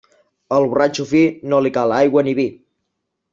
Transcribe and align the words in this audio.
Al 0.55 0.63
borratxo 0.71 1.05
fi 1.11 1.21
no 1.53 1.59
li 1.67 1.73
cal 1.77 1.95
aigua 1.99 2.25
ni 2.29 2.35
vi. 2.41 2.47